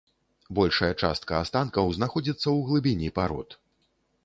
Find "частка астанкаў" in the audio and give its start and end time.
1.01-1.93